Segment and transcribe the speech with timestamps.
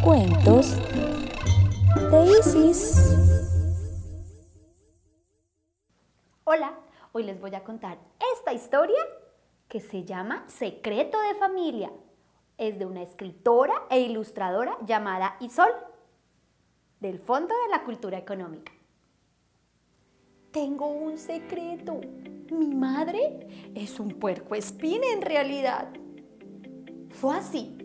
[0.00, 0.76] Cuentos
[2.12, 3.16] de Isis.
[6.44, 6.78] Hola,
[7.10, 7.98] hoy les voy a contar
[8.32, 9.02] esta historia
[9.66, 11.90] que se llama Secreto de Familia.
[12.56, 15.72] Es de una escritora e ilustradora llamada Isol,
[17.00, 18.70] del Fondo de la Cultura Económica.
[20.52, 22.00] Tengo un secreto.
[22.50, 25.90] Mi madre es un puerco espín en realidad.
[27.10, 27.78] Fue así.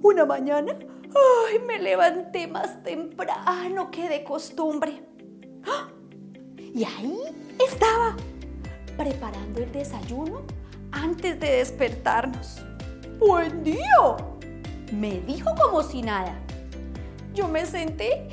[0.00, 5.02] Una mañana, ay, me levanté más temprano que de costumbre.
[5.66, 5.88] ¡Ah!
[6.56, 7.18] Y ahí
[7.68, 8.16] estaba,
[8.96, 10.42] preparando el desayuno
[10.92, 12.64] antes de despertarnos.
[13.18, 14.16] ¡Buen día!
[14.92, 16.38] Me dijo como si nada.
[17.34, 18.28] Yo me senté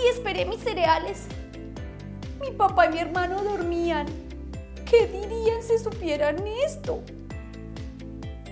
[0.00, 1.26] y esperé mis cereales.
[2.42, 4.06] Mi papá y mi hermano dormían.
[4.84, 7.00] ¿Qué dirían si supieran esto?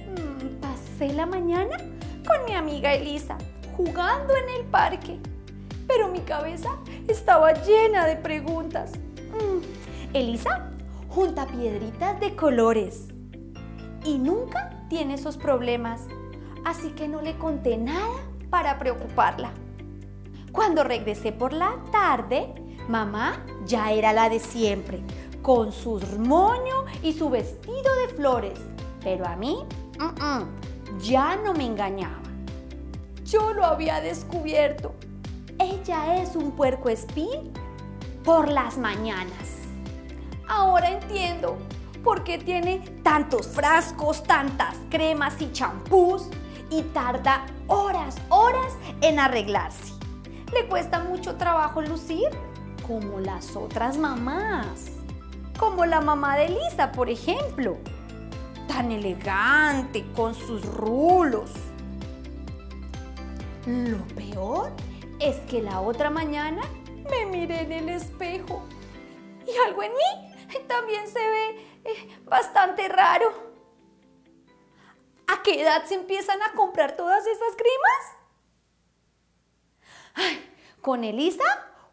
[0.07, 1.77] Mm, pasé la mañana
[2.25, 3.37] con mi amiga Elisa,
[3.77, 5.19] jugando en el parque.
[5.89, 6.71] Pero mi cabeza
[7.09, 8.93] estaba llena de preguntas.
[9.33, 10.71] Mm, Elisa
[11.09, 13.09] junta piedritas de colores
[14.05, 16.03] y nunca tiene esos problemas,
[16.65, 19.51] así que no le conté nada para preocuparla.
[20.53, 22.55] Cuando regresé por la tarde,
[22.91, 25.01] mamá ya era la de siempre,
[25.43, 28.59] con su moño y su vestido de flores.
[29.03, 29.65] Pero a mí,
[31.01, 32.21] ya no me engañaba.
[33.25, 34.93] Yo lo había descubierto.
[35.59, 37.53] Ella es un puerco espín
[38.25, 39.61] por las mañanas.
[40.49, 41.57] Ahora entiendo
[42.03, 46.29] por qué tiene tantos frascos, tantas cremas y champús
[46.71, 49.95] y tarda horas, horas en arreglarse.
[50.53, 52.29] Le cuesta mucho trabajo lucir
[52.91, 54.87] como las otras mamás.
[55.57, 57.77] Como la mamá de Lisa, por ejemplo.
[58.67, 61.53] Tan elegante, con sus rulos.
[63.65, 64.73] Lo peor
[65.21, 66.63] es que la otra mañana
[67.09, 68.65] me miré en el espejo
[69.47, 71.49] y algo en mí también se ve
[71.85, 73.33] eh, bastante raro.
[75.29, 78.03] ¿A qué edad se empiezan a comprar todas esas cremas?
[80.15, 80.51] Ay,
[80.81, 81.45] con Elisa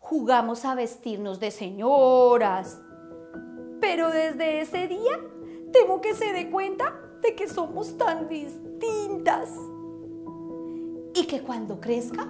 [0.09, 2.81] jugamos a vestirnos de señoras.
[3.81, 5.21] Pero desde ese día
[5.73, 9.49] temo que se dé cuenta de que somos tan distintas.
[11.13, 12.25] Y que cuando crezca,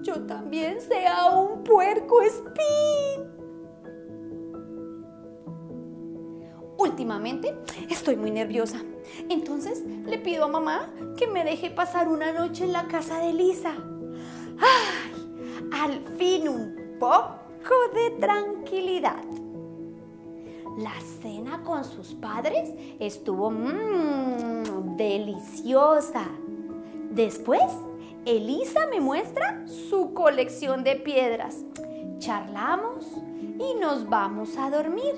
[0.00, 3.26] yo también sea un puerco espín.
[6.78, 7.54] Últimamente
[7.90, 8.80] estoy muy nerviosa.
[9.28, 13.34] Entonces le pido a mamá que me deje pasar una noche en la casa de
[13.34, 13.74] Lisa.
[14.58, 15.12] ¡Ay!
[15.72, 19.22] Al fin un poco de tranquilidad.
[20.78, 20.92] La
[21.22, 26.26] cena con sus padres estuvo mmm, deliciosa.
[27.10, 27.62] Después,
[28.26, 31.64] Elisa me muestra su colección de piedras.
[32.18, 33.06] Charlamos
[33.58, 35.14] y nos vamos a dormir.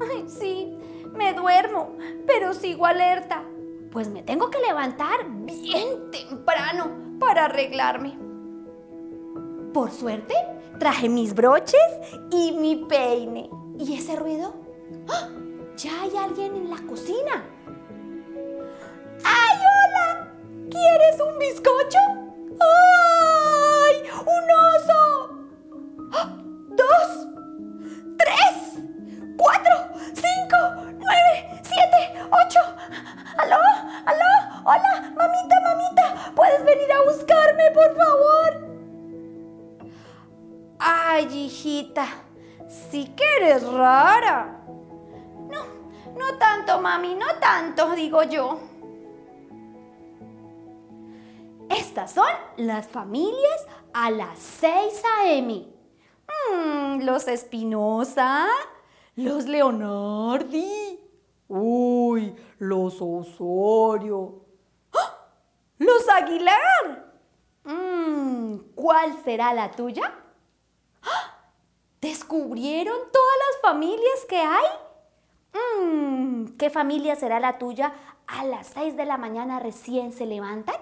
[0.00, 0.76] Ay, sí,
[1.14, 3.44] me duermo, pero sigo alerta,
[3.92, 8.18] pues me tengo que levantar bien temprano para arreglarme.
[9.72, 10.34] Por suerte,
[10.80, 11.78] traje mis broches
[12.32, 13.48] y mi peine.
[13.78, 14.54] ¿Y ese ruido?
[15.08, 15.28] ¡Ah!
[15.76, 17.44] Ya hay alguien en la cocina.
[19.22, 20.32] ¡Ay, hola!
[20.70, 22.09] ¿Quieres un bizcocho?
[40.82, 42.06] Ay, hijita,
[42.66, 44.62] sí que eres rara.
[45.50, 45.64] No,
[46.16, 48.58] no tanto, mami, no tanto, digo yo.
[51.68, 55.68] Estas son las familias a las 6 a.m.
[56.50, 58.46] Mm, los Espinosa,
[59.16, 60.98] los Leonardi,
[61.48, 64.46] uy, los Osorio,
[64.94, 65.28] ¡Ah!
[65.76, 67.12] los Aguilar.
[67.64, 70.12] Mm, ¿Cuál será la tuya?
[72.30, 74.64] ¿Descubrieron todas las familias que hay?
[75.82, 77.92] Mm, ¿Qué familia será la tuya
[78.28, 80.76] a las 6 de la mañana recién se levantan?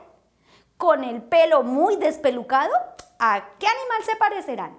[0.76, 2.74] ¿Con el pelo muy despelucado?
[3.18, 4.78] ¿A qué animal se parecerán?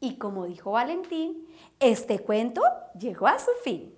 [0.00, 1.46] Y como dijo Valentín,
[1.78, 2.60] este cuento
[2.98, 3.94] llegó a su fin.